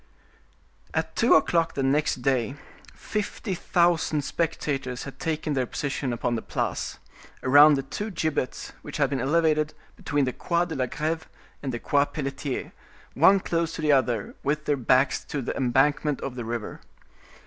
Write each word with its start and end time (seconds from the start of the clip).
At 0.95 1.15
two 1.15 1.35
o'clock 1.35 1.75
the 1.75 1.83
next 1.83 2.23
day 2.23 2.55
fifty 2.95 3.53
thousand 3.53 4.23
spectators 4.23 5.03
had 5.03 5.19
taken 5.19 5.53
their 5.53 5.67
position 5.67 6.11
upon 6.11 6.33
the 6.33 6.41
Place, 6.41 6.97
around 7.43 7.75
the 7.75 7.83
two 7.83 8.09
gibbets 8.09 8.73
which 8.81 8.97
had 8.97 9.11
been 9.11 9.21
elevated 9.21 9.75
between 9.95 10.25
the 10.25 10.33
Quai 10.33 10.65
de 10.65 10.73
la 10.73 10.87
Greve 10.87 11.27
and 11.61 11.71
the 11.71 11.77
Quai 11.77 12.05
Pelletier; 12.05 12.71
one 13.13 13.39
close 13.39 13.73
to 13.75 13.83
the 13.83 13.91
other, 13.91 14.33
with 14.41 14.65
their 14.65 14.75
backs 14.75 15.23
to 15.25 15.39
the 15.39 15.55
embankment 15.55 16.19
of 16.21 16.33
the 16.33 16.45
river. 16.45 16.81